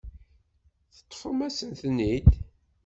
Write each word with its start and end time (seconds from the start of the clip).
Teṭṭfem-asen-ten-id. 0.95 2.29